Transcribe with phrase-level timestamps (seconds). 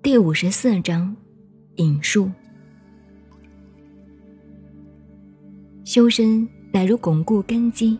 [0.00, 1.14] 第五十四章，
[1.74, 2.30] 引述。
[5.84, 7.98] 修身乃如巩固根基，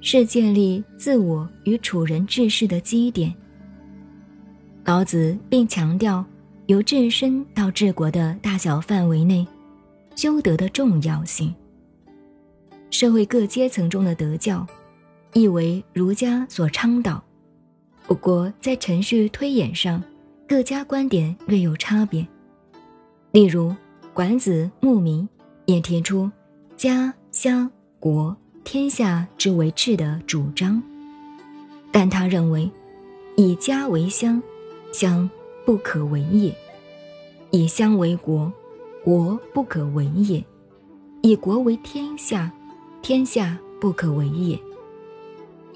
[0.00, 3.32] 是建立自我与处人治世的基点。
[4.84, 6.24] 老子并强调，
[6.66, 9.46] 由治身到治国的大小范围内，
[10.16, 11.54] 修德的重要性。
[12.90, 14.66] 社会各阶层中的德教，
[15.34, 17.22] 亦为儒家所倡导。
[18.08, 20.02] 不过，在程序推演上。
[20.46, 22.26] 各家观点略有差别，
[23.32, 23.74] 例如
[24.12, 25.26] 管子牧民
[25.64, 26.30] 也提出
[26.76, 30.82] 家乡国天下之为治的主张，
[31.90, 32.70] 但他认为
[33.36, 34.40] 以家为乡，
[34.92, 35.28] 乡
[35.64, 36.52] 不可为也；
[37.50, 38.52] 以乡为国，
[39.02, 40.44] 国不可为也；
[41.22, 42.52] 以国为天下，
[43.00, 44.58] 天下不可为也；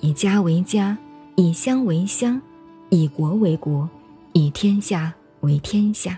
[0.02, 0.98] 以家为家，
[1.36, 2.40] 以乡为乡，
[2.90, 3.88] 以国为国。
[4.38, 6.16] 以天下为天下。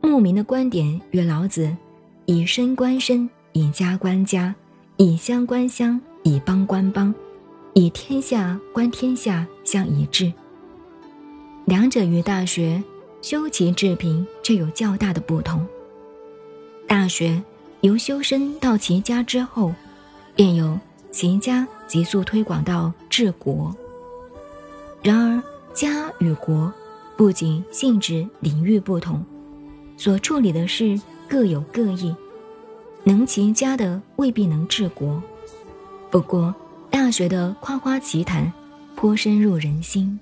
[0.00, 1.76] 牧民的观点与老子
[2.24, 4.54] “以身观身，以家观家，
[4.96, 7.14] 以乡观乡，以邦观邦，
[7.74, 10.32] 以天下观天下”相一致。
[11.66, 12.82] 两者与《大学》
[13.28, 15.60] 修齐治平却有较大的不同。
[16.86, 17.32] 《大学》
[17.82, 19.74] 由修身到齐家之后，
[20.34, 23.76] 便由齐家急速推广到治国。
[25.02, 25.42] 然而，
[25.76, 26.72] 家与国
[27.18, 29.22] 不仅性质领域不同，
[29.98, 32.16] 所处理的事各有各异。
[33.04, 35.22] 能齐家的未必能治国。
[36.10, 36.54] 不过，
[36.90, 38.50] 《大学》的夸夸其谈
[38.96, 40.18] 颇深入人心。